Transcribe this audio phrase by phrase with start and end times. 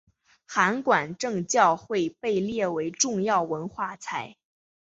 [0.47, 4.35] 函馆正教会被列为重要文化财。